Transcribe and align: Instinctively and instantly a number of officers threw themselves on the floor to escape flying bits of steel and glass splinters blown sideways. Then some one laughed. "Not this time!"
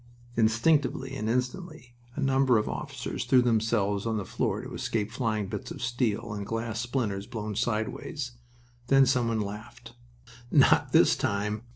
Instinctively 0.35 1.15
and 1.15 1.29
instantly 1.29 1.93
a 2.15 2.19
number 2.21 2.57
of 2.57 2.67
officers 2.67 3.23
threw 3.23 3.43
themselves 3.43 4.07
on 4.07 4.17
the 4.17 4.25
floor 4.25 4.61
to 4.63 4.73
escape 4.73 5.11
flying 5.11 5.45
bits 5.45 5.69
of 5.69 5.83
steel 5.83 6.33
and 6.33 6.43
glass 6.43 6.79
splinters 6.81 7.27
blown 7.27 7.55
sideways. 7.55 8.31
Then 8.87 9.05
some 9.05 9.27
one 9.27 9.41
laughed. 9.41 9.93
"Not 10.51 10.91
this 10.91 11.15
time!" 11.15 11.61